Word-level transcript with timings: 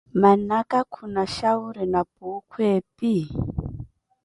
Mannaka 0.21 0.77
khuna 0.93 1.23
xhauri 1.35 1.85
na 1.93 2.01
puukhu 2.13 2.59
epi? 2.75 3.13